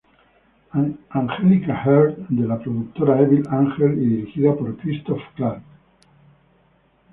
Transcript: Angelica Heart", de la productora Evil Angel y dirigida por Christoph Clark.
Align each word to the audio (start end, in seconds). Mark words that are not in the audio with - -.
Angelica 1.11 1.75
Heart", 1.83 2.25
de 2.31 2.47
la 2.47 2.57
productora 2.57 3.19
Evil 3.21 3.43
Angel 3.51 4.01
y 4.01 4.05
dirigida 4.07 4.55
por 4.55 4.75
Christoph 4.77 5.21
Clark. 5.35 5.61